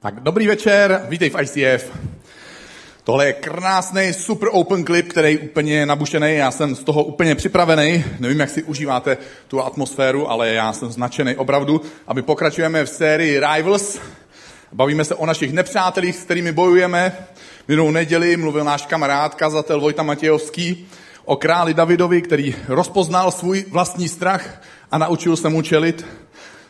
[0.00, 1.92] Tak dobrý večer, vítej v ICF.
[3.04, 6.36] Tohle je krásný super open clip, který je úplně nabušený.
[6.36, 8.04] Já jsem z toho úplně připravený.
[8.18, 9.18] Nevím, jak si užíváte
[9.48, 13.98] tu atmosféru, ale já jsem značený opravdu, aby pokračujeme v sérii Rivals.
[14.72, 17.16] Bavíme se o našich nepřátelích, s kterými bojujeme.
[17.68, 20.88] Minulou neděli mluvil náš kamarád, kazatel Vojta Matějovský,
[21.24, 26.06] o králi Davidovi, který rozpoznal svůj vlastní strach a naučil se mu čelit.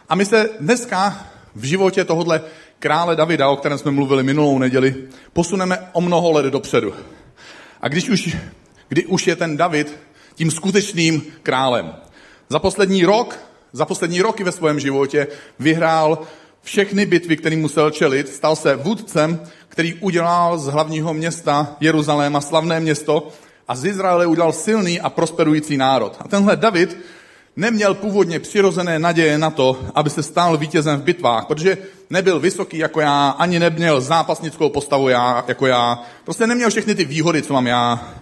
[0.09, 2.41] A my se dneska v životě tohohle
[2.79, 4.95] krále Davida, o kterém jsme mluvili minulou neděli,
[5.33, 6.95] posuneme o mnoho let dopředu.
[7.81, 8.37] A když už,
[8.89, 9.99] kdy už je ten David
[10.35, 11.95] tím skutečným králem.
[12.49, 13.39] Za poslední rok,
[13.73, 15.27] za poslední roky ve svém životě
[15.59, 16.19] vyhrál
[16.63, 22.81] všechny bitvy, který musel čelit, stal se vůdcem, který udělal z hlavního města Jeruzaléma slavné
[22.81, 23.29] město
[23.69, 26.17] a z Izraele udělal silný a prosperující národ.
[26.21, 26.99] A tenhle David
[27.57, 31.79] neměl původně přirozené naděje na to, aby se stál vítězem v bitvách, protože
[32.11, 36.03] nebyl vysoký jako já, ani neměl zápasnickou postavu já, jako já.
[36.25, 38.13] Prostě neměl všechny ty výhody, co mám já.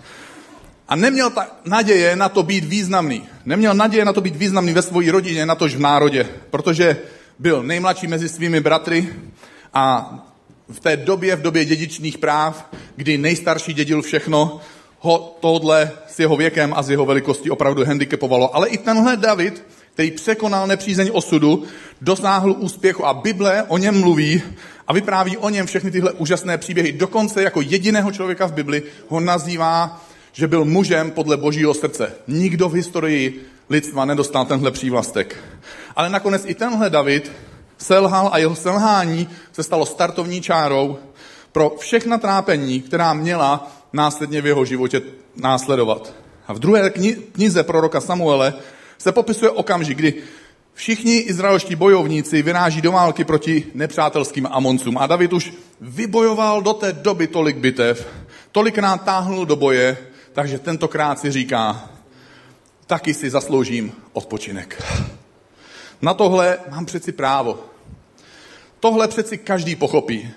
[0.88, 3.28] A neměl ta naděje na to být významný.
[3.44, 6.96] Neměl naděje na to být významný ve své rodině, na tož v národě, protože
[7.38, 9.08] byl nejmladší mezi svými bratry
[9.74, 10.14] a
[10.68, 14.60] v té době, v době dědičných práv, kdy nejstarší dědil všechno,
[15.04, 18.56] ho tohle s jeho věkem a s jeho velikostí opravdu handicapovalo.
[18.56, 21.64] Ale i tenhle David, který překonal nepřízeň osudu,
[22.00, 24.42] dosáhl úspěchu a Bible o něm mluví
[24.86, 26.92] a vypráví o něm všechny tyhle úžasné příběhy.
[26.92, 32.12] Dokonce jako jediného člověka v Bibli ho nazývá, že byl mužem podle božího srdce.
[32.28, 35.36] Nikdo v historii lidstva nedostal tenhle přívlastek.
[35.96, 37.32] Ale nakonec i tenhle David
[37.78, 40.98] selhal a jeho selhání se stalo startovní čárou
[41.52, 45.02] pro všechna trápení, která měla následně v jeho životě
[45.36, 46.12] následovat.
[46.46, 46.90] A v druhé
[47.32, 48.54] knize proroka Samuele
[48.98, 50.14] se popisuje okamžik, kdy
[50.74, 54.98] všichni izraelští bojovníci vyráží do války proti nepřátelským Amoncům.
[54.98, 58.08] A David už vybojoval do té doby tolik bitev,
[58.52, 59.96] tolikrát táhnul do boje,
[60.32, 61.90] takže tentokrát si říká,
[62.86, 64.82] taky si zasloužím odpočinek.
[66.02, 67.64] Na tohle mám přeci právo.
[68.80, 70.30] Tohle přeci každý pochopí.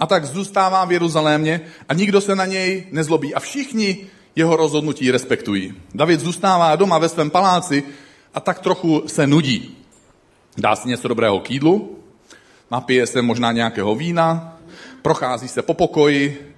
[0.00, 3.34] A tak zůstává v Jeruzalémě a nikdo se na něj nezlobí.
[3.34, 5.74] A všichni jeho rozhodnutí respektují.
[5.94, 7.84] David zůstává doma ve svém paláci
[8.34, 9.76] a tak trochu se nudí.
[10.56, 11.98] Dá si něco dobrého k jídlu,
[12.70, 14.58] napije se možná nějakého vína,
[15.02, 16.54] prochází se po pokoji,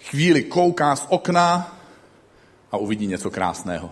[0.00, 1.76] chvíli kouká z okna
[2.72, 3.90] a uvidí něco krásného.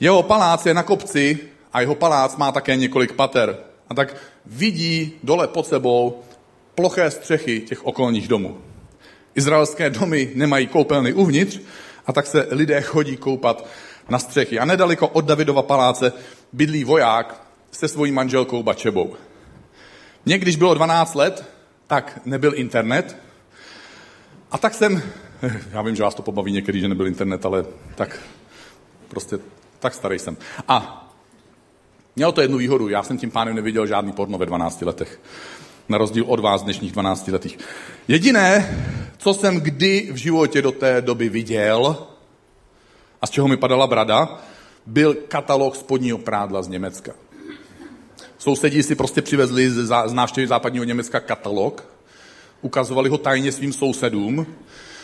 [0.00, 1.38] Jeho palác je na kopci
[1.72, 3.58] a jeho palác má také několik pater.
[3.88, 4.16] A tak
[4.46, 6.22] vidí dole pod sebou
[6.74, 8.58] ploché střechy těch okolních domů.
[9.34, 11.60] Izraelské domy nemají koupelny uvnitř
[12.06, 13.66] a tak se lidé chodí koupat
[14.08, 14.58] na střechy.
[14.58, 16.12] A nedaleko od Davidova paláce
[16.52, 19.14] bydlí voják se svojí manželkou Bačebou.
[20.26, 21.44] Mně, když bylo 12 let,
[21.86, 23.16] tak nebyl internet.
[24.50, 25.02] A tak jsem,
[25.72, 27.64] já vím, že vás to pobaví někdy, že nebyl internet, ale
[27.94, 28.20] tak
[29.08, 29.38] prostě
[29.78, 30.36] tak starý jsem.
[30.68, 31.08] A
[32.16, 35.20] mělo to jednu výhodu, já jsem tím pánem neviděl žádný porno ve 12 letech
[35.90, 37.58] na rozdíl od vás dnešních 12 letých.
[38.08, 38.78] Jediné,
[39.18, 42.06] co jsem kdy v životě do té doby viděl
[43.22, 44.40] a z čeho mi padala brada,
[44.86, 47.12] byl katalog spodního prádla z Německa.
[48.38, 51.84] Sousedí si prostě přivezli z, návštěvy západního Německa katalog,
[52.62, 54.46] ukazovali ho tajně svým sousedům,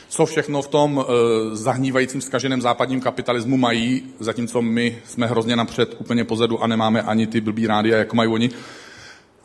[0.08, 5.96] co všechno v tom e, zahnívajícím zkaženém západním kapitalismu mají, zatímco my jsme hrozně napřed,
[5.98, 8.50] úplně pozadu a nemáme ani ty blbý rádia, jako mají oni.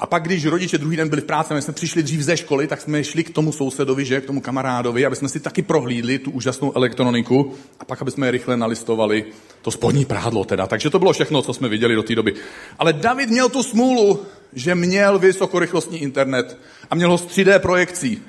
[0.01, 2.67] A pak, když rodiče druhý den byli v práci, my jsme přišli dřív ze školy,
[2.67, 6.19] tak jsme šli k tomu sousedovi, že, k tomu kamarádovi, aby jsme si taky prohlídli
[6.19, 9.25] tu úžasnou elektroniku a pak, aby jsme je rychle nalistovali
[9.61, 10.67] to spodní prádlo teda.
[10.67, 12.33] Takže to bylo všechno, co jsme viděli do té doby.
[12.79, 16.57] Ale David měl tu smůlu, že měl vysokorychlostní internet
[16.89, 18.21] a měl ho s 3D projekcí.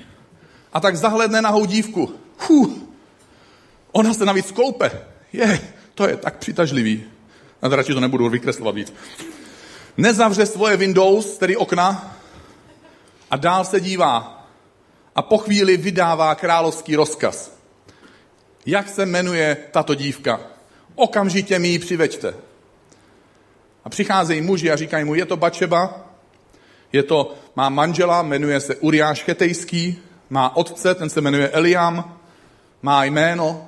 [0.73, 2.13] A tak zahledne na dívku.
[2.47, 2.73] Huh,
[3.91, 4.91] ona se navíc koupe.
[5.33, 5.59] Je,
[5.95, 7.03] to je tak přitažlivý.
[7.61, 8.93] A radši to nebudu vykreslovat víc
[9.97, 12.17] nezavře svoje Windows, tedy okna,
[13.31, 14.45] a dál se dívá.
[15.15, 17.51] A po chvíli vydává královský rozkaz.
[18.65, 20.39] Jak se jmenuje tato dívka?
[20.95, 22.33] Okamžitě mi ji přiveďte.
[23.85, 26.07] A přicházejí muži a říkají mu, je to Bačeba,
[26.93, 29.99] je to, má manžela, jmenuje se Uriáš Chetejský,
[30.29, 32.19] má otce, ten se jmenuje Eliam,
[32.81, 33.67] má jméno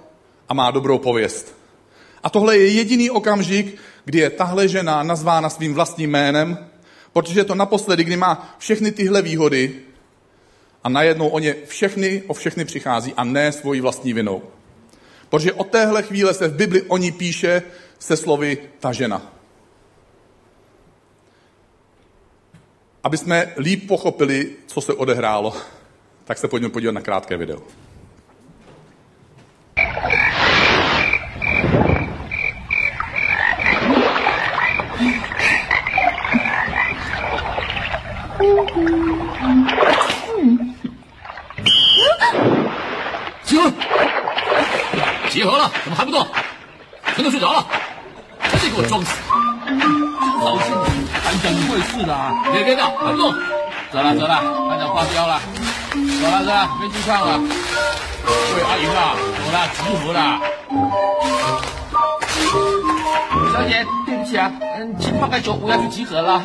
[0.49, 1.55] a má dobrou pověst.
[2.23, 6.57] A tohle je jediný okamžik, kdy je tahle žena nazvána svým vlastním jménem,
[7.13, 9.75] protože je to naposledy, kdy má všechny tyhle výhody
[10.83, 14.43] a najednou o ně všechny, o všechny přichází a ne svojí vlastní vinou.
[15.29, 17.61] Protože od téhle chvíle se v Bibli o ní píše
[17.99, 19.35] se slovy ta žena.
[23.05, 25.53] aby jsme líp pochopili, co se odehrálo,
[26.23, 27.61] tak se pojďme podívat na krátké video.
[43.43, 43.71] 集合
[45.29, 46.27] 集合了，怎么还不动？
[47.15, 47.65] 全都睡着了，
[48.39, 49.15] 赶紧给我装死！
[50.41, 50.71] 老师，
[51.23, 52.33] 班长会事的啊！
[52.51, 53.33] 别别闹，还不动！
[53.91, 55.39] 走了走了，班长发飙了，
[55.91, 57.39] 走了走了，别去唱了。
[58.55, 60.39] 喂，阿莹啊，走了，集合了。
[63.53, 66.43] 小姐，对不起啊，嗯，请放开手，我要去集合了。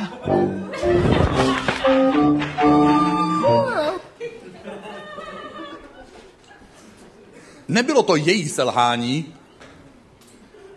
[7.81, 9.35] Nebylo to její selhání,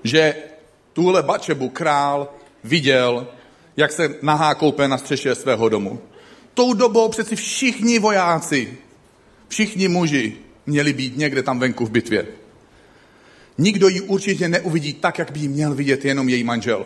[0.03, 0.35] že
[0.93, 2.29] tuhle Bačebu král
[2.63, 3.27] viděl,
[3.77, 6.01] jak se nahá koupe na střeše svého domu.
[6.53, 8.77] Tou dobou přeci všichni vojáci,
[9.47, 12.27] všichni muži měli být někde tam venku v bitvě.
[13.57, 16.85] Nikdo ji určitě neuvidí tak, jak by ji měl vidět jenom její manžel.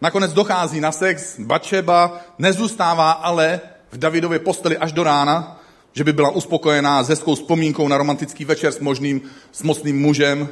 [0.00, 3.60] Nakonec dochází na sex, Bačeba nezůstává ale
[3.92, 5.55] v Davidově posteli až do rána,
[5.96, 9.20] že by byla uspokojená s hezkou vzpomínkou na romantický večer s možným,
[9.52, 10.48] s mocným mužem,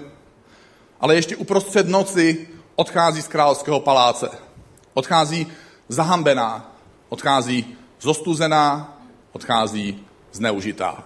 [1.00, 4.28] ale ještě uprostřed noci odchází z královského paláce.
[4.94, 5.46] Odchází
[5.88, 6.76] zahambená,
[7.08, 8.98] odchází zostuzená,
[9.32, 11.04] odchází zneužitá.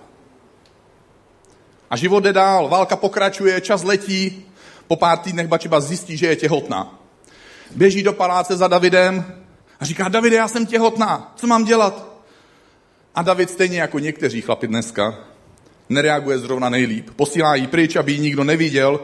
[1.90, 4.44] A život jde dál, válka pokračuje, čas letí,
[4.86, 6.98] po pár týdnech Bačeba zjistí, že je těhotná.
[7.74, 9.42] Běží do paláce za Davidem
[9.80, 12.17] a říká, Davide, já jsem těhotná, co mám dělat?
[13.18, 15.18] A David stejně jako někteří chlapi dneska
[15.88, 17.10] nereaguje zrovna nejlíp.
[17.16, 19.00] Posílá jí pryč, aby ji nikdo neviděl,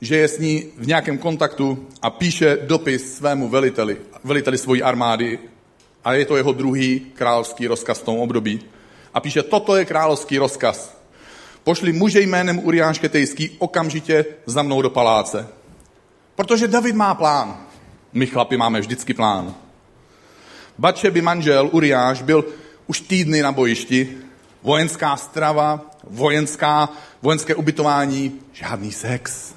[0.00, 5.38] že je s ní v nějakém kontaktu a píše dopis svému veliteli, veliteli svojí armády
[6.04, 8.60] a je to jeho druhý královský rozkaz v tom období.
[9.14, 10.96] A píše, toto je královský rozkaz.
[11.64, 15.48] Pošli muže jménem Uriáš Ketejský okamžitě za mnou do paláce.
[16.36, 17.60] Protože David má plán.
[18.12, 19.54] My chlapi máme vždycky plán.
[20.78, 22.44] Bačeby manžel Uriáš byl
[22.88, 24.18] už týdny na bojišti,
[24.62, 26.88] vojenská strava, vojenská,
[27.22, 29.54] vojenské ubytování, žádný sex.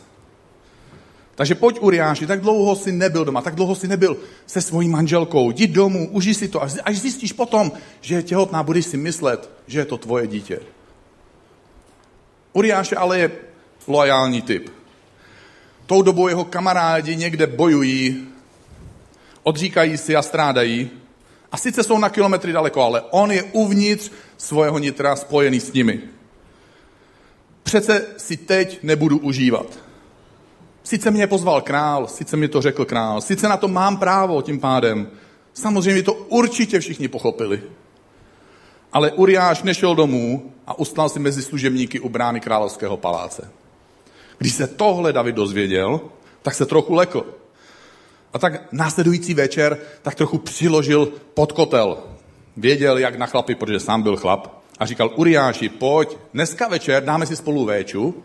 [1.36, 4.18] Takže pojď Uriáši, tak dlouho si nebyl doma, tak dlouho si nebyl
[4.48, 8.86] se svojí manželkou, jdi domů, uži si to, až zjistíš potom, že je těhotná, budeš
[8.86, 10.60] si myslet, že je to tvoje dítě.
[12.54, 13.32] Uriáše ale je
[13.88, 14.70] loajální typ.
[15.86, 18.28] Tou dobou jeho kamarádi někde bojují,
[19.44, 21.01] odříkají si a strádají,
[21.52, 26.02] a sice jsou na kilometry daleko, ale on je uvnitř svého nitra spojený s nimi.
[27.64, 29.80] Přece si teď nebudu užívat.
[30.84, 34.60] Sice mě pozval král, sice mi to řekl král, sice na to mám právo tím
[34.60, 35.08] pádem.
[35.54, 37.62] Samozřejmě to určitě všichni pochopili.
[38.94, 43.52] Ale Uriáš nešel domů a ustal si mezi služebníky u brány královského paláce.
[44.38, 46.02] Když se tohle David dozvěděl,
[46.42, 47.26] tak se trochu lekl.
[48.34, 51.98] A tak následující večer tak trochu přiložil pod kotel.
[52.58, 54.62] Věděl, jak na chlapy, protože sám byl chlap.
[54.80, 58.24] A říkal, Uriáši, pojď, dneska večer dáme si spolu véču,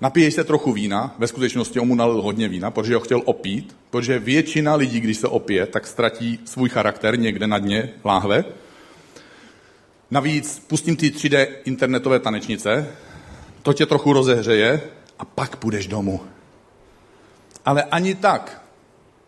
[0.00, 3.76] napiješ se trochu vína, ve skutečnosti on mu nalil hodně vína, protože ho chtěl opít,
[3.90, 8.44] protože většina lidí, když se opije, tak ztratí svůj charakter někde na dně láhve.
[10.10, 12.88] Navíc pustím ty 3D internetové tanečnice,
[13.62, 14.80] to tě trochu rozehřeje
[15.18, 16.20] a pak půjdeš domů.
[17.64, 18.64] Ale ani tak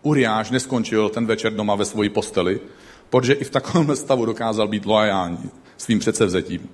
[0.02, 2.60] Uriáš neskončil ten večer doma ve svoji posteli,
[3.10, 6.68] protože i v takovém stavu dokázal být loajální svým předsevzetím.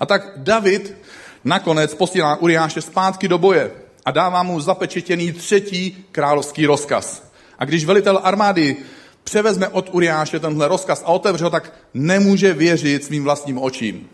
[0.00, 0.96] A tak David
[1.44, 3.70] nakonec posílá Uriáše zpátky do boje
[4.04, 7.30] a dává mu zapečetěný třetí královský rozkaz.
[7.58, 8.76] A když velitel armády
[9.24, 14.08] převezme od Uriáše tenhle rozkaz a otevře ho, tak nemůže věřit svým vlastním očím.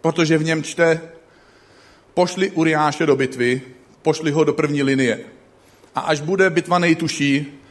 [0.00, 1.00] Protože v něm čte,
[2.14, 3.62] pošli Uriáše do bitvy,
[4.02, 5.20] pošli ho do první linie.
[5.94, 7.61] A až bude bitva nejtuší,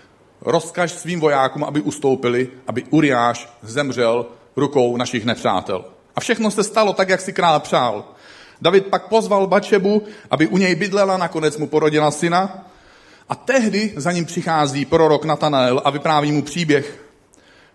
[0.41, 5.86] rozkaž svým vojákům, aby ustoupili, aby Uriáš zemřel rukou našich nepřátel.
[6.15, 8.05] A všechno se stalo tak, jak si král přál.
[8.62, 12.67] David pak pozval Bačebu, aby u něj bydlela, nakonec mu porodila syna.
[13.29, 17.05] A tehdy za ním přichází prorok Natanael a vypráví mu příběh.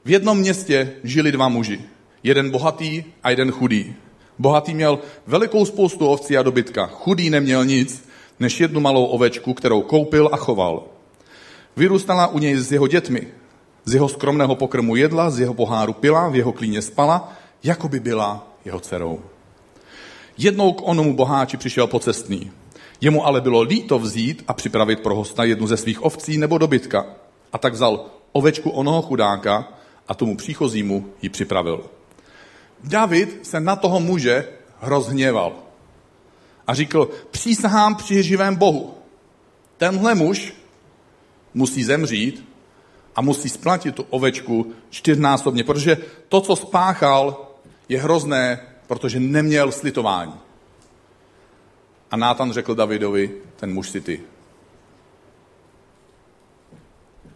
[0.04, 1.80] V jednom městě žili dva muži.
[2.22, 3.94] Jeden bohatý a jeden chudý.
[4.38, 6.86] Bohatý měl velikou spoustu ovcí a dobytka.
[6.86, 8.08] Chudý neměl nic,
[8.40, 10.95] než jednu malou ovečku, kterou koupil a choval.
[11.76, 13.28] Vyrůstala u něj s jeho dětmi.
[13.84, 18.00] Z jeho skromného pokrmu jedla, z jeho poháru pila, v jeho klíně spala, jako by
[18.00, 19.20] byla jeho dcerou.
[20.38, 22.50] Jednou k onomu boháči přišel pocestný.
[23.00, 27.06] Jemu ale bylo líto vzít a připravit pro hosta jednu ze svých ovcí nebo dobytka.
[27.52, 29.68] A tak vzal ovečku onoho chudáka
[30.08, 31.84] a tomu příchozímu ji připravil.
[32.84, 34.48] David se na toho muže
[34.82, 35.52] rozhněval
[36.66, 38.94] a řekl, přísahám při živém Bohu.
[39.76, 40.54] Tenhle muž
[41.56, 42.48] musí zemřít
[43.16, 45.96] a musí splatit tu ovečku čtyřnásobně, protože
[46.28, 47.52] to, co spáchal,
[47.88, 50.34] je hrozné, protože neměl slitování.
[52.10, 54.20] A Nátan řekl Davidovi, ten muž si ty.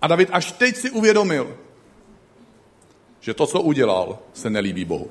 [0.03, 1.57] A David až teď si uvědomil,
[3.21, 5.11] že to, co udělal, se nelíbí Bohu.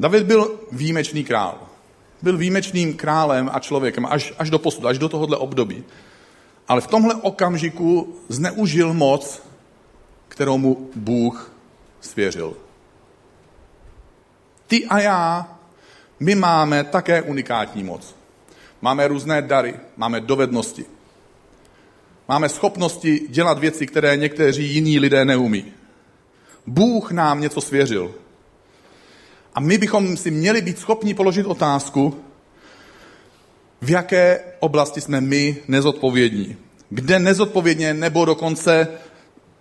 [0.00, 1.69] David byl výjimečný král.
[2.22, 5.84] Byl výjimečným králem a člověkem až, až do posud, až do tohohle období.
[6.68, 9.42] Ale v tomhle okamžiku zneužil moc,
[10.28, 11.52] kterou mu Bůh
[12.00, 12.56] svěřil.
[14.66, 15.58] Ty a já,
[16.20, 18.14] my máme také unikátní moc.
[18.82, 20.84] Máme různé dary, máme dovednosti.
[22.28, 25.64] Máme schopnosti dělat věci, které někteří jiní lidé neumí.
[26.66, 28.14] Bůh nám něco svěřil.
[29.54, 32.20] A my bychom si měli být schopni položit otázku,
[33.80, 36.56] v jaké oblasti jsme my nezodpovědní.
[36.90, 38.88] Kde nezodpovědně nebo dokonce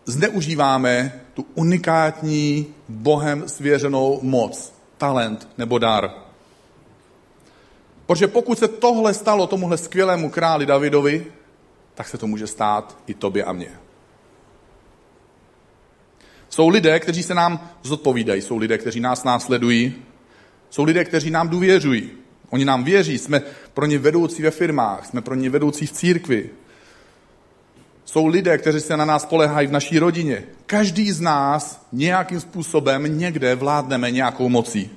[0.05, 6.12] zneužíváme tu unikátní Bohem svěřenou moc, talent nebo dar.
[8.05, 11.25] Protože pokud se tohle stalo tomuhle skvělému králi Davidovi,
[11.96, 13.72] tak se to může stát i tobě a mně.
[16.50, 19.96] Jsou lidé, kteří se nám zodpovídají, jsou lidé, kteří nás následují,
[20.70, 22.10] jsou lidé, kteří nám důvěřují.
[22.50, 23.41] Oni nám věří, jsme
[23.74, 26.50] pro ně vedoucí ve firmách, jsme pro ně vedoucí v církvi.
[28.06, 30.44] Jsou lidé, kteří se na nás polehají v naší rodině.
[30.65, 34.89] Každý z nás nějakým způsobem někde vládneme nějakou mocí.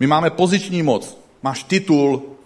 [0.00, 1.18] My máme poziční moc.
[1.42, 2.37] Máš titul,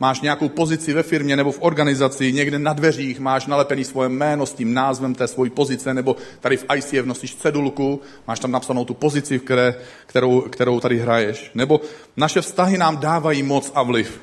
[0.00, 4.46] máš nějakou pozici ve firmě nebo v organizaci, někde na dveřích máš nalepený svoje jméno
[4.46, 8.84] s tím názvem té svojí pozice, nebo tady v ICF nosíš cedulku, máš tam napsanou
[8.84, 9.74] tu pozici, které,
[10.06, 11.50] kterou, kterou tady hraješ.
[11.54, 11.80] Nebo
[12.16, 14.20] naše vztahy nám dávají moc a vliv.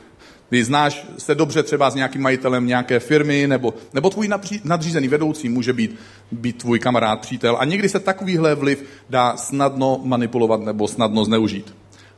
[0.50, 4.30] Když znáš se dobře třeba s nějakým majitelem nějaké firmy, nebo, nebo tvůj
[4.64, 6.00] nadřízený vedoucí může být,
[6.32, 7.58] být tvůj kamarád, přítel.
[7.60, 11.76] A někdy se takovýhle vliv dá snadno manipulovat nebo snadno zneužít.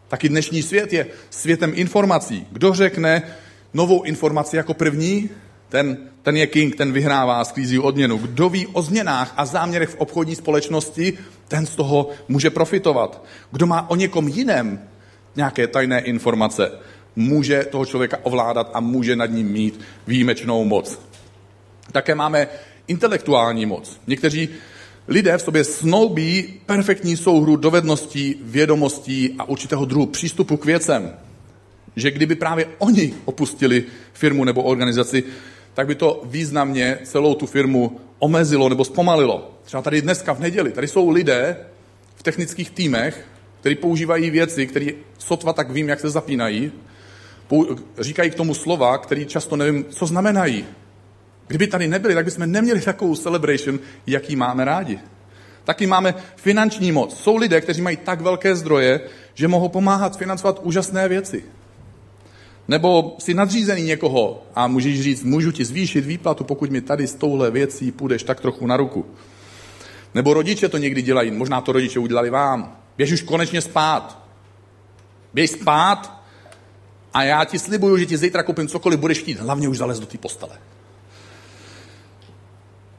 [0.08, 2.48] Taky dnešní svět je světem informací.
[2.52, 3.24] Kdo řekne,
[3.74, 5.30] novou informaci jako první,
[5.70, 8.18] ten, ten je king, ten vyhrává, sklízí odměnu.
[8.18, 11.14] Kdo ví o změnách a záměrech v obchodní společnosti,
[11.48, 13.26] ten z toho může profitovat.
[13.52, 14.82] Kdo má o někom jiném
[15.36, 16.72] nějaké tajné informace,
[17.16, 21.00] může toho člověka ovládat a může nad ním mít výjimečnou moc.
[21.92, 22.48] Také máme
[22.88, 24.00] intelektuální moc.
[24.08, 24.50] Někteří
[25.08, 31.14] lidé v sobě snoubí perfektní souhru dovedností, vědomostí a určitého druhu přístupu k věcem
[31.96, 35.24] že kdyby právě oni opustili firmu nebo organizaci,
[35.74, 39.52] tak by to významně celou tu firmu omezilo nebo zpomalilo.
[39.64, 41.58] Třeba tady dneska v neděli, tady jsou lidé
[42.16, 43.26] v technických týmech,
[43.60, 46.72] kteří používají věci, které sotva tak vím, jak se zapínají,
[48.00, 50.66] říkají k tomu slova, který často nevím, co znamenají.
[51.48, 55.00] Kdyby tady nebyli, tak bychom neměli takovou celebration, jaký máme rádi.
[55.64, 57.20] Taky máme finanční moc.
[57.20, 59.02] Jsou lidé, kteří mají tak velké zdroje,
[59.34, 61.44] že mohou pomáhat financovat úžasné věci.
[62.70, 67.16] Nebo si nadřízený někoho a můžeš říct, můžu ti zvýšit výplatu, pokud mi tady s
[67.16, 69.06] touhle věcí půjdeš tak trochu na ruku.
[70.14, 72.78] Nebo rodiče to někdy dělají, možná to rodiče udělali vám.
[72.98, 74.24] Běž už konečně spát.
[75.34, 76.22] Běž spát
[77.14, 79.40] a já ti slibuju, že ti zítra koupím cokoliv budeš chtít.
[79.40, 80.58] Hlavně už zalez do té postele.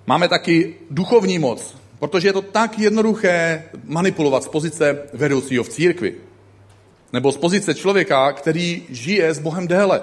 [0.06, 6.29] Máme taky duchovní moc, protože je to tak jednoduché manipulovat z pozice vedoucího v církvi.
[7.12, 10.02] Nebo z pozice člověka, který žije s Bohem déle.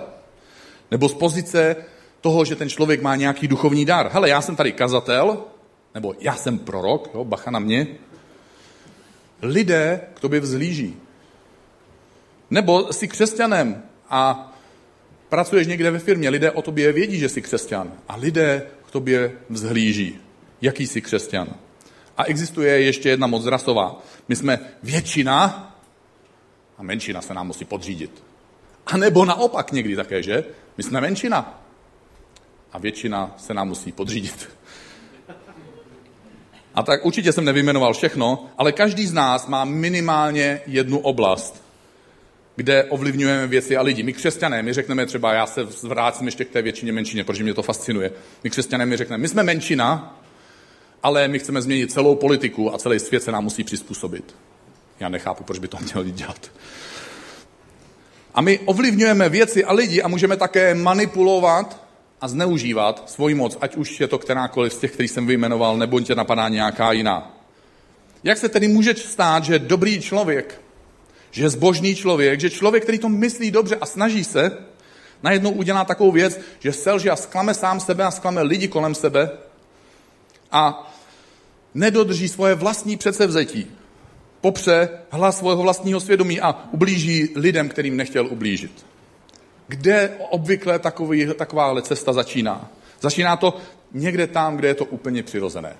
[0.91, 1.75] Nebo z pozice
[2.21, 4.09] toho, že ten člověk má nějaký duchovní dar.
[4.13, 5.37] Hele, já jsem tady kazatel,
[5.93, 7.87] nebo já jsem prorok, jo, bacha na mě.
[9.41, 10.95] Lidé k tobě vzlíží.
[12.49, 14.51] Nebo jsi křesťanem a
[15.29, 19.31] pracuješ někde ve firmě, lidé o tobě vědí, že jsi křesťan a lidé k tobě
[19.49, 20.19] vzhlíží.
[20.61, 21.47] Jaký jsi křesťan?
[22.17, 24.01] A existuje ještě jedna moc rasová.
[24.27, 25.76] My jsme většina
[26.77, 28.23] a menšina se nám musí podřídit.
[28.85, 30.43] A nebo naopak někdy také, že?
[30.77, 31.63] My jsme menšina
[32.71, 34.49] a většina se nám musí podřídit.
[36.75, 41.63] A tak určitě jsem nevyjmenoval všechno, ale každý z nás má minimálně jednu oblast,
[42.55, 44.03] kde ovlivňujeme věci a lidi.
[44.03, 47.53] My křesťané, my řekneme třeba, já se vrátím ještě k té většině menšině, protože mě
[47.53, 48.11] to fascinuje.
[48.43, 50.19] My křesťané, my řekneme, my jsme menšina,
[51.03, 54.35] ale my chceme změnit celou politiku a celý svět se nám musí přizpůsobit.
[54.99, 56.51] Já nechápu, proč by to měli dělat.
[58.33, 61.83] A my ovlivňujeme věci a lidi a můžeme také manipulovat
[62.21, 65.99] a zneužívat svoji moc, ať už je to kterákoliv z těch, který jsem vyjmenoval, nebo
[65.99, 67.37] tě napadá nějaká jiná.
[68.23, 70.61] Jak se tedy může stát, že dobrý člověk,
[71.31, 74.57] že zbožný člověk, že člověk, který to myslí dobře a snaží se,
[75.23, 79.29] najednou udělá takovou věc, že selže a sklame sám sebe a sklame lidi kolem sebe
[80.51, 80.93] a
[81.73, 83.71] nedodrží svoje vlastní předsevzetí,
[84.41, 88.85] popře hlas svého vlastního svědomí a ublíží lidem, kterým nechtěl ublížit.
[89.67, 92.71] Kde obvykle takový, takováhle cesta začíná?
[93.01, 93.57] Začíná to
[93.93, 95.75] někde tam, kde je to úplně přirozené.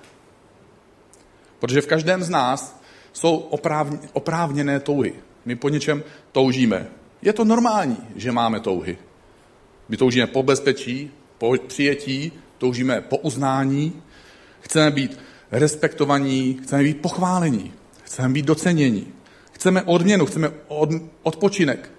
[1.58, 2.80] Protože v každém z nás
[3.12, 5.14] jsou oprávně, oprávněné touhy.
[5.44, 6.86] My po něčem toužíme.
[7.22, 8.98] Je to normální, že máme touhy.
[9.88, 14.02] My toužíme po bezpečí, po přijetí, toužíme po uznání,
[14.60, 15.18] chceme být
[15.50, 17.72] respektovaní, chceme být pochválení,
[18.08, 19.06] chceme být docenění,
[19.52, 20.88] chceme odměnu, chceme od,
[21.22, 21.90] odpočinek,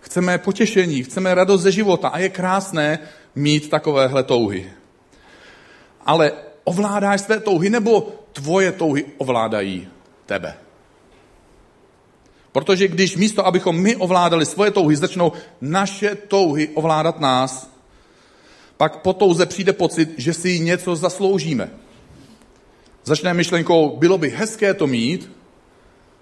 [0.00, 2.98] chceme potěšení, chceme radost ze života a je krásné
[3.34, 4.72] mít takovéhle touhy.
[6.06, 6.32] Ale
[6.64, 9.88] ovládáš své touhy nebo tvoje touhy ovládají
[10.26, 10.54] tebe?
[12.52, 17.70] Protože když místo, abychom my ovládali svoje touhy, začnou naše touhy ovládat nás,
[18.76, 21.70] pak po touze přijde pocit, že si něco zasloužíme.
[23.04, 25.35] Začne myšlenkou, bylo by hezké to mít,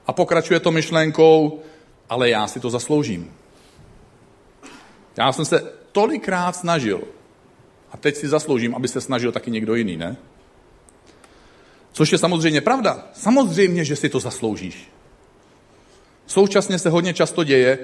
[0.07, 1.61] a pokračuje to myšlenkou,
[2.09, 3.33] ale já si to zasloužím.
[5.17, 7.03] Já jsem se tolikrát snažil
[7.93, 10.17] a teď si zasloužím, aby se snažil taky někdo jiný, ne?
[11.93, 13.09] Což je samozřejmě pravda.
[13.13, 14.91] Samozřejmě, že si to zasloužíš.
[16.27, 17.79] Současně se hodně často děje,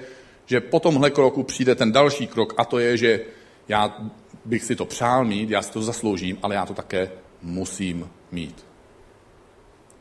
[0.46, 3.20] že po tomhle kroku přijde ten další krok a to je, že
[3.68, 4.10] já
[4.44, 7.10] bych si to přál mít, já si to zasloužím, ale já to také
[7.42, 8.66] musím mít.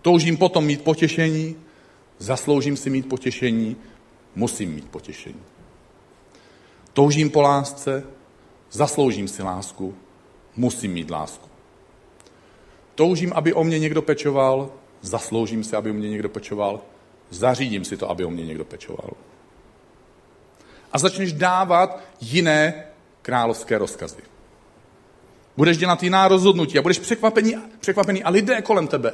[0.01, 1.55] Toužím potom mít potěšení,
[2.19, 3.75] zasloužím si mít potěšení,
[4.35, 5.41] musím mít potěšení.
[6.93, 8.03] Toužím po lásce,
[8.71, 9.95] zasloužím si lásku,
[10.55, 11.49] musím mít lásku.
[12.95, 14.71] Toužím, aby o mě někdo pečoval,
[15.01, 16.81] zasloužím si, aby o mě někdo pečoval,
[17.29, 19.11] zařídím si to, aby o mě někdo pečoval.
[20.91, 22.85] A začneš dávat jiné
[23.21, 24.21] královské rozkazy.
[25.57, 29.13] Budeš dělat jiná rozhodnutí a budeš překvapený, překvapený a lidé kolem tebe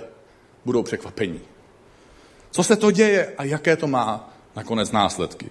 [0.65, 1.41] budou překvapení.
[2.55, 5.49] Co se to děje a jaké to má nakonec následky.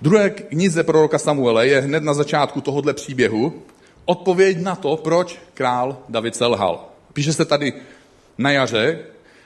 [0.00, 3.62] Druhé knize proroka Samuele je hned na začátku tohohle příběhu
[4.04, 6.88] odpověď na to, proč král David selhal.
[7.12, 7.72] Píše se tady
[8.38, 8.98] na jaře,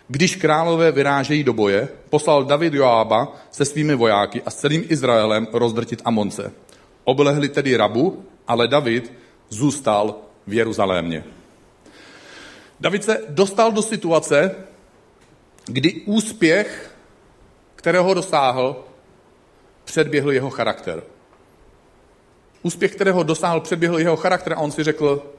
[0.09, 5.49] když králové vyrážejí do boje, poslal David Joába se svými vojáky a s celým Izraelem
[5.53, 6.53] rozdrtit Amonce.
[7.05, 9.13] Oblehli tedy Rabu, ale David
[9.49, 10.15] zůstal
[10.47, 11.25] v Jeruzalémě.
[12.81, 14.55] David se dostal do situace,
[15.69, 16.97] kdy úspěch,
[17.77, 18.85] kterého dosáhl,
[19.85, 21.03] předběhl jeho charakter.
[22.63, 25.33] Úspěch, kterého dosáhl, předběhl jeho charakter a on si řekl,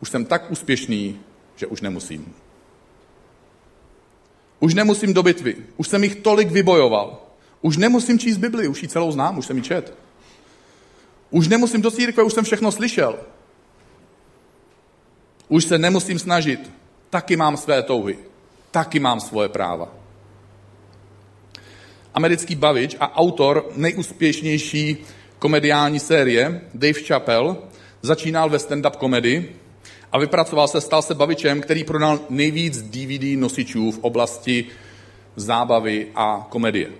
[0.00, 1.20] už jsem tak úspěšný,
[1.56, 2.34] že už nemusím.
[4.60, 5.56] Už nemusím do bitvy.
[5.76, 7.22] Už jsem jich tolik vybojoval.
[7.60, 9.94] Už nemusím číst Bibli, už ji celou znám, už jsem ji čet.
[11.30, 13.18] Už nemusím do církve, už jsem všechno slyšel.
[15.48, 16.70] Už se nemusím snažit.
[17.10, 18.31] Taky mám své touhy.
[18.72, 19.88] Taky mám svoje práva.
[22.14, 24.96] Americký bavič a autor nejúspěšnější
[25.38, 27.56] komediální série Dave Chappelle
[28.02, 29.56] začínal ve stand-up komedii
[30.12, 34.64] a vypracoval se, stal se bavičem, který prodal nejvíc DVD nosičů v oblasti
[35.36, 36.90] zábavy a komedie.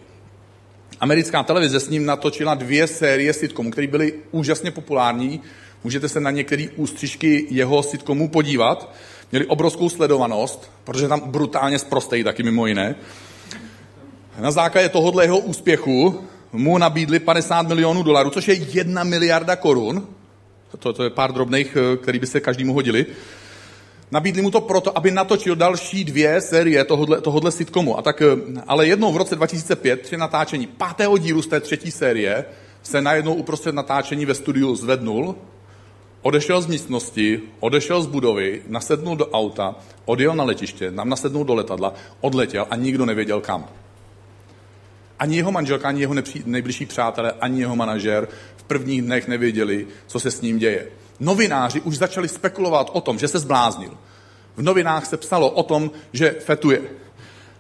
[1.00, 5.40] Americká televize s ním natočila dvě série sitcomů, které byly úžasně populární.
[5.85, 8.94] Můžete se na některé ústřižky jeho sitcomů podívat.
[9.33, 12.95] Měli obrovskou sledovanost, protože tam brutálně zprostejí taky mimo jiné.
[14.38, 16.21] Na základě tohohle jeho úspěchu
[16.53, 20.07] mu nabídli 50 milionů dolarů, což je jedna miliarda korun,
[20.79, 23.07] to, to je pár drobných, eh, který by se každému hodili.
[24.11, 27.99] Nabídli mu to proto, aby natočil další dvě série tohodle, tohodle sitcomu.
[27.99, 28.27] A tak, eh,
[28.66, 32.45] ale jednou v roce 2005 při natáčení pátého dílu z té třetí série
[32.83, 35.37] se najednou uprostřed natáčení ve studiu zvednul,
[36.22, 41.54] odešel z místnosti, odešel z budovy, nasednul do auta, odjel na letiště, nám nasednul do
[41.54, 43.68] letadla, odletěl a nikdo nevěděl kam.
[45.18, 50.20] Ani jeho manželka, ani jeho nejbližší přátelé, ani jeho manažer v prvních dnech nevěděli, co
[50.20, 50.88] se s ním děje.
[51.20, 53.90] Novináři už začali spekulovat o tom, že se zbláznil.
[54.56, 56.82] V novinách se psalo o tom, že fetuje.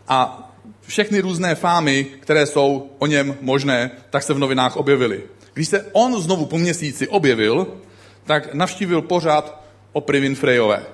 [0.08, 0.48] A
[0.80, 5.22] všechny různé fámy, které jsou o něm možné, tak se v novinách objevily.
[5.54, 7.66] Když se on znovu po měsíci objevil,
[8.24, 10.86] tak navštívil pořád o Privin Frejové.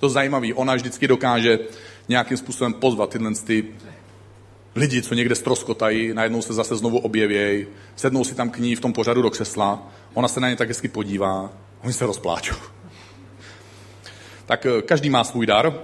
[0.00, 1.58] To je zajímavé, ona vždycky dokáže
[2.08, 3.64] nějakým způsobem pozvat tyhle ty
[4.74, 8.80] lidi, co někde stroskotají, najednou se zase znovu objevějí, sednou si tam k ní v
[8.80, 11.50] tom pořadu do křesla, ona se na ně tak hezky podívá,
[11.84, 12.56] oni se rozpláčou.
[14.46, 15.74] tak eh, každý má svůj dar.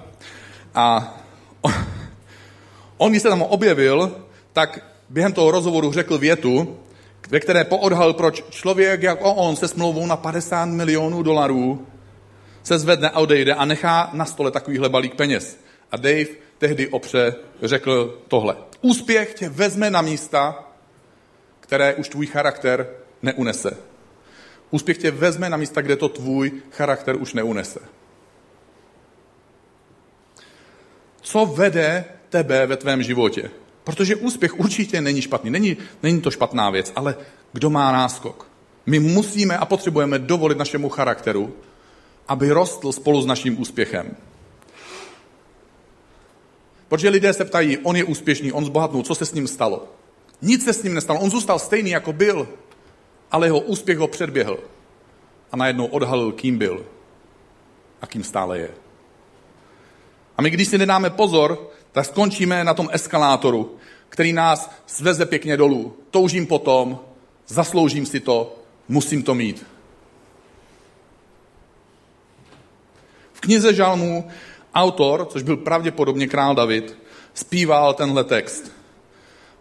[0.74, 1.16] A
[2.96, 4.16] on, když se tam objevil,
[4.52, 6.78] tak během toho rozhovoru řekl větu,
[7.28, 11.86] ve které poodhal, proč člověk jako on se smlouvou na 50 milionů dolarů
[12.62, 15.58] se zvedne a odejde a nechá na stole takovýhle balík peněz.
[15.92, 16.26] A Dave
[16.58, 18.56] tehdy opře řekl tohle.
[18.80, 20.64] Úspěch tě vezme na místa,
[21.60, 22.88] které už tvůj charakter
[23.22, 23.76] neunese.
[24.70, 27.80] Úspěch tě vezme na místa, kde to tvůj charakter už neunese.
[31.20, 33.50] Co vede tebe ve tvém životě?
[33.86, 37.16] Protože úspěch určitě není špatný, není, není to špatná věc, ale
[37.52, 38.46] kdo má náskok?
[38.86, 41.54] My musíme a potřebujeme dovolit našemu charakteru,
[42.28, 44.16] aby rostl spolu s naším úspěchem.
[46.88, 49.88] Protože lidé se ptají, on je úspěšný, on zbohatnul, co se s ním stalo?
[50.42, 52.48] Nic se s ním nestalo, on zůstal stejný, jako byl,
[53.30, 54.58] ale jeho úspěch ho předběhl
[55.52, 56.86] a najednou odhalil, kým byl
[58.02, 58.70] a kým stále je.
[60.36, 63.76] A my, když si nedáme pozor, tak skončíme na tom eskalátoru,
[64.08, 65.96] který nás sveze pěkně dolů.
[66.10, 66.98] Toužím potom,
[67.46, 68.56] zasloužím si to,
[68.88, 69.66] musím to mít.
[73.32, 74.28] V knize Žalmů
[74.74, 76.98] autor, což byl pravděpodobně král David,
[77.34, 78.72] zpíval tenhle text.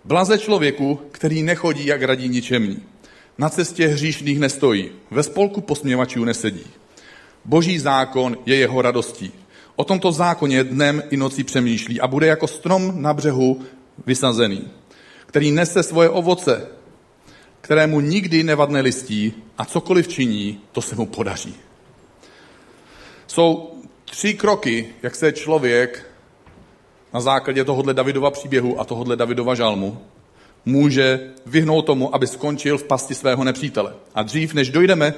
[0.05, 2.83] Blaze člověku, který nechodí jak radí ničemní.
[3.37, 6.67] Na cestě hříšných nestojí, ve spolku posměvačů nesedí.
[7.45, 9.44] Boží zákon je jeho radostí.
[9.75, 13.61] O tomto zákoně dnem i nocí přemýšlí a bude jako strom na břehu
[14.05, 14.67] vysazený,
[15.25, 16.67] který nese svoje ovoce,
[17.61, 21.55] kterému nikdy nevadne listí a cokoliv činí, to se mu podaří.
[23.27, 23.73] Jsou
[24.05, 26.05] tři kroky, jak se člověk
[27.13, 30.01] na základě tohohle Davidova příběhu a tohohle Davidova žalmu
[30.65, 33.93] může vyhnout tomu, aby skončil v pasti svého nepřítele.
[34.15, 35.13] A dřív, než dojdeme,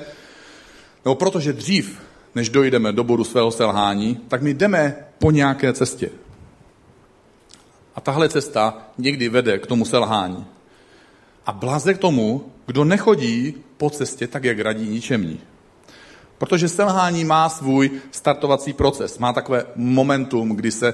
[1.06, 2.00] nebo protože dřív,
[2.36, 6.10] než dojdeme do bodu svého selhání, tak my jdeme po nějaké cestě.
[7.96, 10.46] A tahle cesta někdy vede k tomu selhání.
[11.46, 15.40] A blaze k tomu, kdo nechodí po cestě tak, jak radí ničemní.
[16.38, 20.94] Protože selhání má svůj startovací proces, má takové momentum, kdy se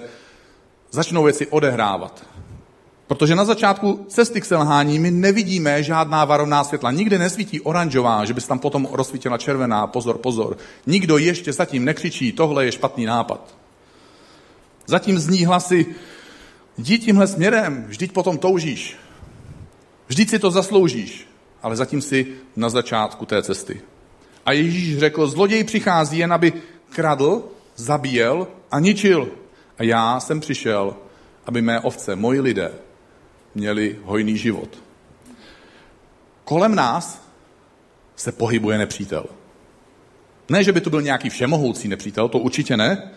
[0.92, 2.26] začnou věci odehrávat.
[3.08, 6.92] Protože na začátku cesty k selhání my nevidíme žádná varovná světla.
[6.92, 10.58] Nikde nesvítí oranžová, že by se tam potom rozsvítila červená, pozor, pozor.
[10.86, 13.56] Nikdo ještě zatím nekřičí, tohle je špatný nápad.
[14.86, 15.86] Zatím zní hlasy,
[16.78, 18.98] jdi tímhle směrem, vždyť potom toužíš.
[20.08, 21.28] Vždyť si to zasloužíš,
[21.64, 23.82] ale zatím si na začátku té cesty.
[24.46, 26.54] A Ježíš řekl, zloděj přichází jen, aby
[26.90, 27.44] kradl,
[27.76, 29.30] zabíjel a ničil.
[29.78, 30.96] A já jsem přišel,
[31.46, 32.72] aby mé ovce, moji lidé,
[33.56, 34.70] měli hojný život.
[36.44, 37.22] Kolem nás
[38.16, 39.26] se pohybuje nepřítel.
[40.50, 43.12] Ne, že by to byl nějaký všemohoucí nepřítel, to určitě ne,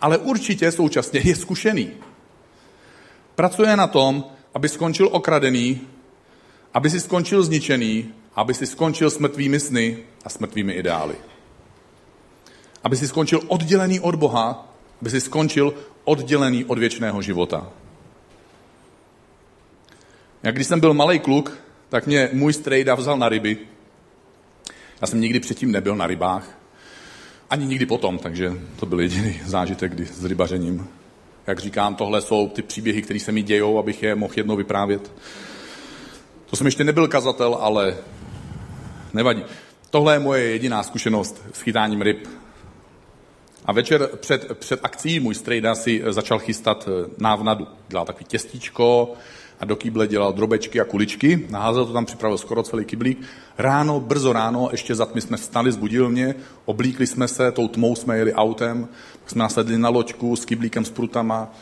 [0.00, 1.90] ale určitě současně je zkušený.
[3.34, 5.80] Pracuje na tom, aby skončil okradený,
[6.74, 11.16] aby si skončil zničený, aby si skončil s mrtvými sny a s mrtvými ideály.
[12.84, 17.72] Aby si skončil oddělený od Boha, aby si skončil oddělený od věčného života.
[20.46, 23.58] Jak když jsem byl malý kluk, tak mě můj strejda vzal na ryby.
[25.00, 26.58] Já jsem nikdy předtím nebyl na rybách.
[27.50, 30.88] Ani nikdy potom, takže to byl jediný zážitek kdy, s rybařením.
[31.46, 35.12] Jak říkám, tohle jsou ty příběhy, které se mi dějou, abych je mohl jednou vyprávět.
[36.46, 37.96] To jsem ještě nebyl kazatel, ale
[39.14, 39.44] nevadí.
[39.90, 42.28] Tohle je moje jediná zkušenost s chytáním ryb.
[43.64, 47.66] A večer před, před akcí můj strejda si začal chystat eh, návnadu.
[47.88, 49.16] Dělal takový těstíčko,
[49.60, 53.22] a do kýble dělal drobečky a kuličky, naházel to tam, připravil skoro celý kyblík.
[53.58, 57.96] Ráno, brzo ráno, ještě za tmy jsme vstali, zbudil mě, oblíkli jsme se, tou tmou
[57.96, 58.88] jsme jeli autem,
[59.20, 61.52] pak jsme nasedli na loďku s kyblíkem s prutama,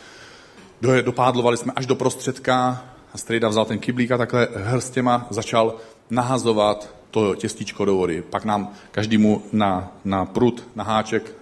[1.05, 5.77] dopádlovali jsme až do prostředka a strejda vzal ten kyblík a takhle hrstěma začal
[6.11, 8.23] nahazovat to těstíčko do vody.
[8.31, 11.35] Pak nám každému na, na prut, na háček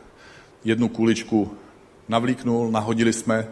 [0.64, 1.56] jednu kuličku
[2.08, 3.48] navlíknul, nahodili jsme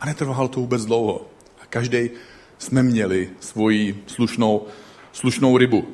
[0.00, 1.26] a netrvalo to vůbec dlouho.
[1.70, 2.10] Každý
[2.58, 4.66] jsme měli svoji slušnou,
[5.12, 5.88] slušnou rybu.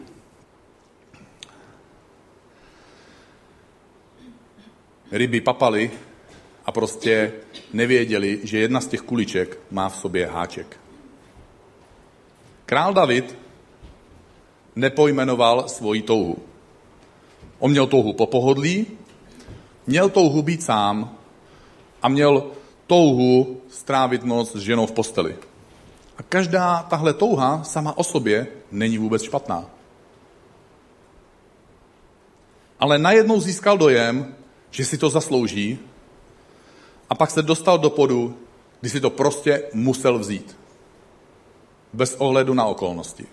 [5.12, 5.90] Ryby papaly
[6.64, 7.32] a prostě
[7.72, 10.80] nevěděli, že jedna z těch kuliček má v sobě háček.
[12.66, 13.38] Král David
[14.76, 16.36] nepojmenoval svoji touhu.
[17.58, 18.86] On měl touhu po pohodlí,
[19.86, 21.16] měl touhu být sám
[22.02, 22.50] a měl
[22.86, 25.36] touhu strávit noc s ženou v posteli.
[26.18, 29.64] A každá tahle touha sama o sobě není vůbec špatná.
[32.80, 34.34] Ale najednou získal dojem,
[34.70, 35.78] že si to zaslouží
[37.10, 38.36] a pak se dostal do podu,
[38.80, 40.56] kdy si to prostě musel vzít.
[41.92, 43.26] Bez ohledu na okolnosti.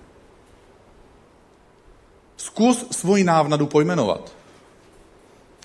[2.38, 4.34] Zkus svoji návnadu pojmenovat.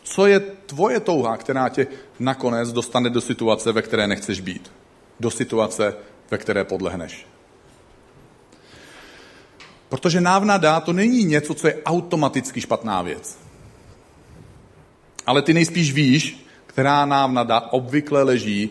[0.02, 1.87] Co je tvoje touha, která tě
[2.18, 4.72] nakonec dostane do situace, ve které nechceš být?
[5.20, 5.94] Do situace,
[6.31, 7.27] ve které podlehneš.
[9.89, 13.39] Protože návnada to není něco, co je automaticky špatná věc.
[15.27, 18.71] Ale ty nejspíš víš, která návnada obvykle leží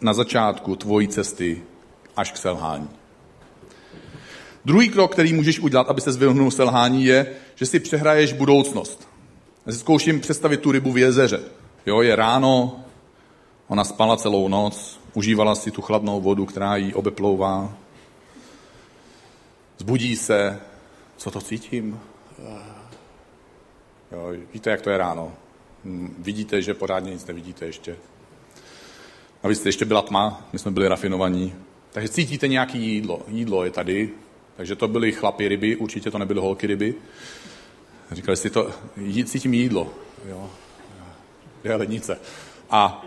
[0.00, 1.62] na začátku tvojí cesty
[2.16, 2.88] až k selhání.
[4.64, 9.08] Druhý krok, který můžeš udělat, aby se vyhnul selhání, je, že si přehraješ budoucnost.
[9.66, 11.40] Já si zkouším představit tu rybu v jezeře.
[11.86, 12.80] Jo, je ráno,
[13.68, 17.72] ona spala celou noc, užívala si tu chladnou vodu, která jí obeplouvá.
[19.78, 20.60] Zbudí se,
[21.16, 22.00] co to cítím?
[24.12, 25.32] Jo, víte, jak to je ráno.
[26.18, 27.96] Vidíte, že pořádně nic nevidíte ještě.
[29.42, 31.54] A vy jste ještě byla tma, my jsme byli rafinovaní.
[31.92, 33.22] Takže cítíte nějaký jídlo.
[33.28, 34.10] Jídlo je tady,
[34.56, 36.94] takže to byly chlapy ryby, určitě to nebyly holky ryby.
[38.12, 38.70] Říkali si to,
[39.24, 39.92] cítím jídlo.
[40.28, 40.50] Jo.
[41.64, 42.18] Je lednice.
[42.70, 43.04] A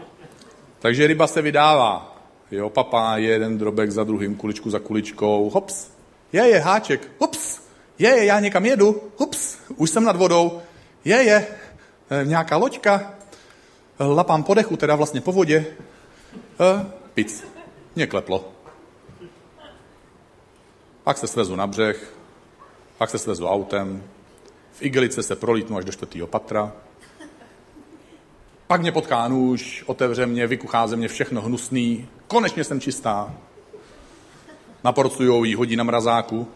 [0.80, 2.16] takže ryba se vydává.
[2.52, 5.50] Jo, papa je jeden drobek za druhým, kuličku za kuličkou.
[5.50, 5.88] Hops,
[6.34, 7.08] je, je, háček.
[7.20, 7.60] Hops,
[8.00, 9.02] je, je, já někam jedu.
[9.18, 10.62] Hops, už jsem nad vodou.
[11.06, 11.48] Je, je,
[12.10, 13.14] e, nějaká loďka.
[14.00, 15.66] Lapám po dechu, teda vlastně po vodě.
[16.60, 17.48] E, pic.
[17.96, 18.52] Mě kleplo.
[21.04, 22.14] Pak se svezu na břeh,
[22.98, 24.04] pak se svezu autem,
[24.72, 26.72] v igelice se prolítnu až do čtvrtého patra,
[28.70, 33.36] pak mě potká nůž, otevře mě, vykuchá ze mě všechno hnusný, konečně jsem čistá.
[34.84, 36.48] Naporcujou jí, hodí na mrazáku.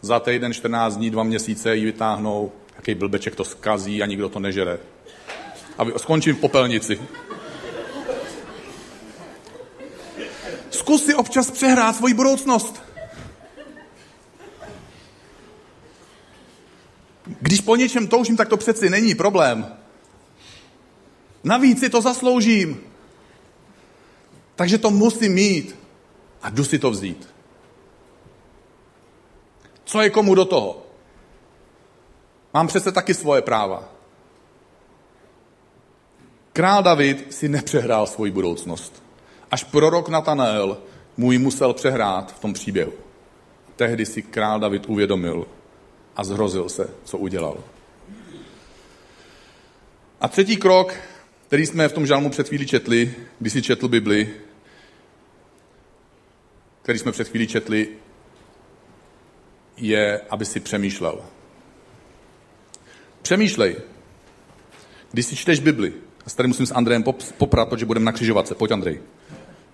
[0.00, 4.40] Za týden, 14 dní, dva měsíce ji vytáhnou, jaký blbeček to skazí a nikdo to
[4.40, 4.78] nežere.
[5.78, 7.00] A skončím v popelnici.
[10.70, 12.82] Zkus si občas přehrát svoji budoucnost.
[17.40, 19.81] Když po něčem toužím, tak to přeci není problém.
[21.44, 22.80] Navíc si to zasloužím.
[24.54, 25.76] Takže to musím mít
[26.42, 27.28] a jdu si to vzít.
[29.84, 30.86] Co je komu do toho?
[32.54, 33.88] Mám přece taky svoje práva.
[36.52, 39.02] Král David si nepřehrál svoji budoucnost.
[39.50, 40.78] Až prorok Natanael
[41.16, 42.92] mu ji musel přehrát v tom příběhu.
[43.76, 45.46] Tehdy si král David uvědomil
[46.16, 47.56] a zhrozil se, co udělal.
[50.20, 50.94] A třetí krok,
[51.52, 54.30] který jsme v tom žalmu před chvíli četli, když si četl Bibli,
[56.82, 57.88] který jsme před chvíli četli,
[59.76, 61.24] je, aby si přemýšlel.
[63.22, 63.76] Přemýšlej.
[65.10, 65.92] Když si čteš Bibli,
[66.26, 67.04] a tady musím s Andrejem
[67.38, 68.54] poprat, protože budeme na křižovatce.
[68.54, 69.00] Pojď, Andrej.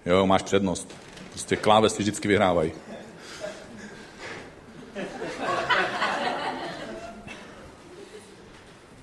[0.07, 0.97] Jo, máš přednost.
[1.31, 2.73] Prostě klávesy vždycky vyhrávají.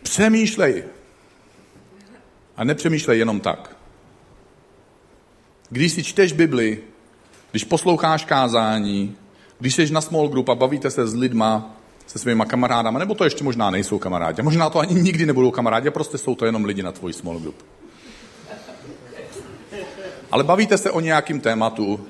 [0.04, 0.84] Přemýšlej.
[2.58, 3.78] A nepřemýšlej jenom tak.
[5.70, 6.82] Když si čteš Bibli,
[7.52, 9.16] když posloucháš kázání,
[9.60, 13.24] když jsi na small group a bavíte se s lidma, se svýma kamarádama, nebo to
[13.24, 16.84] ještě možná nejsou kamarádi, možná to ani nikdy nebudou kamarádi, prostě jsou to jenom lidi
[16.84, 17.66] na tvůj small group.
[20.32, 22.08] Ale bavíte se o nějakým tématu,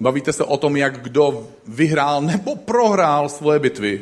[0.00, 4.00] bavíte se o tom, jak kdo vyhrál nebo prohrál svoje bitvy.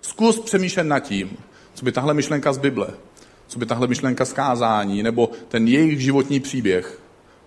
[0.00, 1.36] Zkus přemýšlet nad tím,
[1.82, 2.88] co by tahle myšlenka z Bible,
[3.46, 7.00] co by tahle myšlenka z kázání, nebo ten jejich životní příběh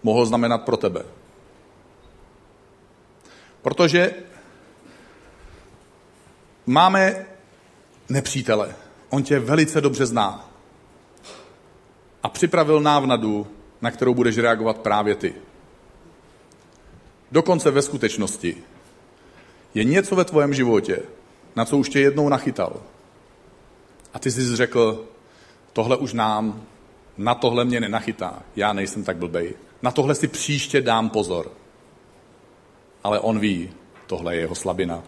[0.04, 1.06] mohl znamenat pro tebe.
[3.62, 4.13] Protože
[6.65, 7.26] máme
[8.10, 8.76] nepřítele.
[9.10, 10.50] On tě velice dobře zná.
[12.24, 13.48] A připravil návnadu,
[13.82, 15.36] na kterou budeš reagovat právě ty.
[17.32, 18.58] Dokonce ve skutečnosti
[19.74, 21.00] je něco ve tvém životě,
[21.56, 22.82] na co už tě jednou nachytal.
[24.15, 25.06] A ty jsi řekl,
[25.73, 26.62] tohle už nám,
[27.17, 29.54] na tohle mě nenachytá, já nejsem tak blbej.
[29.82, 31.51] Na tohle si příště dám pozor.
[33.04, 33.69] Ale on ví,
[34.08, 35.04] tohle je jeho slabina.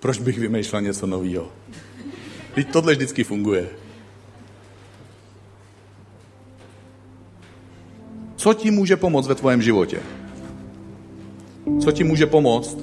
[0.00, 1.52] Proč bych vymýšlel něco nového?
[2.54, 3.68] Teď tohle vždycky funguje.
[8.36, 10.00] Co ti může pomoct ve tvém životě?
[11.80, 12.78] Co ti může pomoct,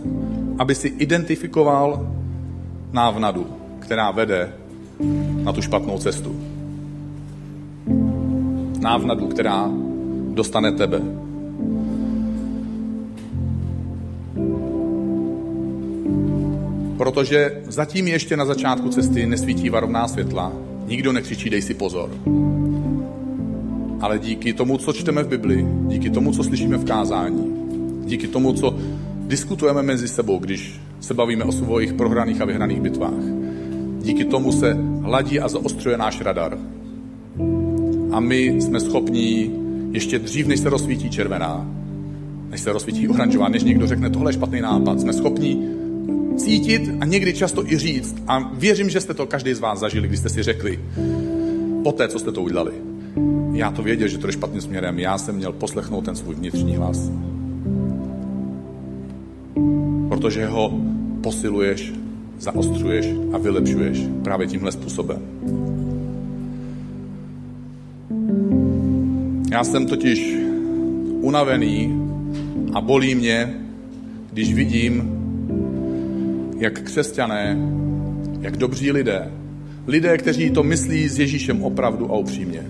[0.59, 2.15] aby si identifikoval
[2.91, 4.64] návnadu, která vede
[5.43, 6.35] na tu špatnou cestu?
[8.81, 9.69] Návnadu, která
[10.33, 11.01] dostane tebe.
[16.97, 20.53] Protože zatím ještě na začátku cesty nesvítí varovná světla,
[20.87, 22.09] nikdo nekřičí dej si pozor.
[24.01, 27.53] ale díky tomu, co čteme v Bibli, díky tomu, co slyšíme v kázání,
[28.05, 28.77] díky tomu, co
[29.17, 33.34] diskutujeme mezi sebou, když se bavíme o svých prohraných a vyhraných bitvách.
[34.05, 36.57] Díky tomu se hladí a zaostřuje náš radar.
[38.11, 39.51] A my jsme schopní
[39.91, 41.67] ještě dřív, než se rozsvítí červená,
[42.49, 45.69] než se rozsvítí oranžová, než někdo řekne, tohle je špatný nápad, jsme schopní
[46.37, 48.15] cítit a někdy často i říct.
[48.27, 50.79] A věřím, že jste to každý z vás zažili, když jste si řekli,
[51.83, 52.71] po té, co jste to udělali.
[53.53, 54.99] Já to věděl, že to je špatným směrem.
[54.99, 57.11] Já jsem měl poslechnout ten svůj vnitřní hlas.
[60.09, 60.79] Protože ho
[61.21, 61.93] posiluješ,
[62.39, 65.21] zaostřuješ a vylepšuješ právě tímhle způsobem.
[69.51, 70.37] Já jsem totiž
[71.21, 72.01] unavený
[72.73, 73.53] a bolí mě,
[74.33, 75.11] když vidím,
[76.57, 77.57] jak křesťané,
[78.41, 79.31] jak dobří lidé,
[79.87, 82.63] lidé, kteří to myslí s Ježíšem opravdu a upřímně,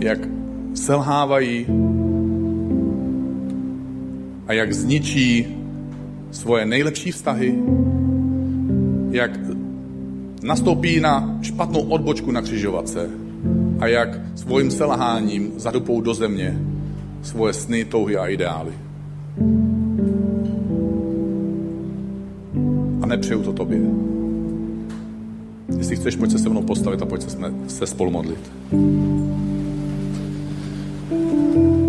[0.00, 0.18] jak
[0.74, 1.66] selhávají
[4.46, 5.46] a jak zničí
[6.32, 7.58] svoje nejlepší vztahy,
[9.10, 9.30] jak
[10.42, 13.10] nastoupí na špatnou odbočku na křižovatce
[13.80, 16.58] a jak svým selháním zadupou do země
[17.22, 18.72] svoje sny, touhy a ideály.
[23.02, 23.80] A nepřeju to tobě.
[25.78, 28.52] Jestli chceš, pojď se se mnou postavit a pojď se, se spolu modlit.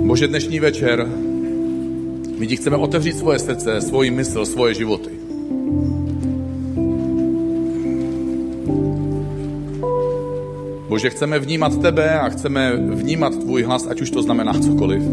[0.05, 1.07] Bože, dnešní večer
[2.43, 5.09] my ti chceme otevřít svoje srdce, svoji mysl, svoje životy.
[10.89, 15.03] Bože, chceme vnímat tebe a chceme vnímat tvůj hlas, ať už to znamená cokoliv.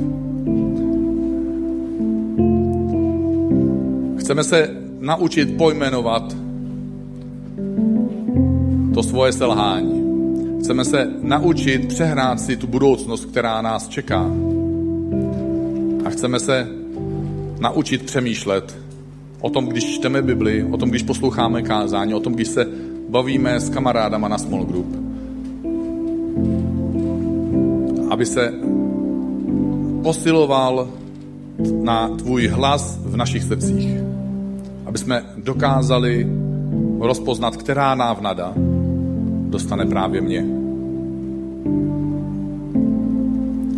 [4.19, 6.37] Chceme se naučit pojmenovat
[8.95, 10.03] to svoje selhání.
[10.61, 14.27] Chceme se naučit přehrát si tu budoucnost, která nás čeká.
[16.05, 16.80] A chceme se
[17.61, 18.77] naučit přemýšlet
[19.41, 22.67] o tom, když čteme Bibli, o tom, když posloucháme kázání, o tom, když se
[23.09, 24.97] bavíme s kamarádama na small group.
[28.11, 28.53] Aby se
[30.03, 30.89] posiloval
[31.83, 33.89] na tvůj hlas v našich srdcích.
[34.87, 36.27] Aby jsme dokázali
[37.01, 38.53] rozpoznat, která návnada
[39.49, 40.47] dostane právě mě.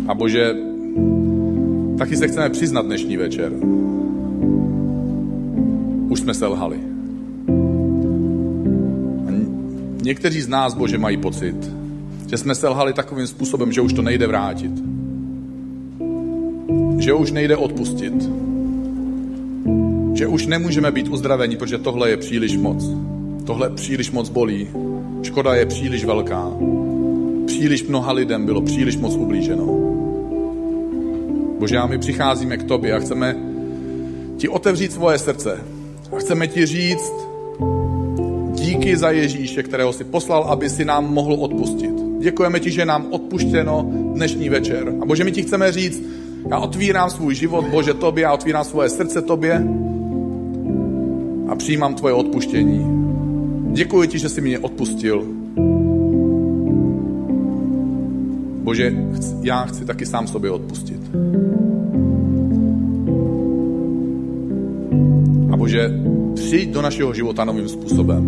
[0.07, 0.72] A Bože,
[2.03, 3.51] taky se chceme přiznat dnešní večer.
[6.09, 6.77] Už jsme selhali.
[10.03, 11.55] Někteří z nás, Bože, mají pocit,
[12.29, 14.71] že jsme selhali takovým způsobem, že už to nejde vrátit.
[16.99, 18.29] Že už nejde odpustit.
[20.13, 22.85] Že už nemůžeme být uzdraveni, protože tohle je příliš moc.
[23.45, 24.67] Tohle příliš moc bolí.
[25.21, 26.51] Škoda je příliš velká.
[27.45, 29.93] Příliš mnoha lidem bylo příliš moc ublíženo.
[31.63, 33.35] Bože, a my přicházíme k tobě a chceme
[34.37, 35.59] ti otevřít svoje srdce.
[36.11, 37.13] A chceme ti říct
[38.51, 41.91] díky za Ježíše, kterého si poslal, aby si nám mohl odpustit.
[42.19, 44.93] Děkujeme ti, že nám odpuštěno dnešní večer.
[45.01, 46.03] A Bože, my ti chceme říct,
[46.49, 49.67] já otvírám svůj život, Bože, tobě, já otvírám svoje srdce tobě
[51.47, 52.85] a přijímám tvoje odpuštění.
[53.71, 55.23] Děkuji ti, že jsi mě odpustil.
[58.63, 58.93] Bože,
[59.41, 61.02] já chci taky sám sobě odpustit.
[65.51, 65.91] A Bože,
[66.35, 68.23] přijď do našeho života novým způsobem,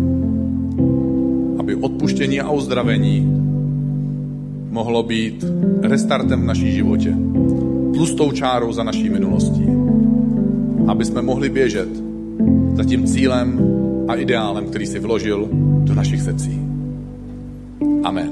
[1.58, 3.42] aby odpuštění a uzdravení
[4.70, 5.44] mohlo být
[5.82, 7.16] restartem v naší životě,
[7.94, 9.66] tlustou čárou za naší minulostí,
[10.86, 11.88] aby jsme mohli běžet
[12.74, 13.60] za tím cílem
[14.08, 15.48] a ideálem, který si vložil
[15.84, 16.60] do našich srdcí.
[18.04, 18.30] Amen.